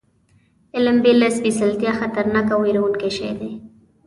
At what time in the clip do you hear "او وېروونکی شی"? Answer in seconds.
2.53-3.31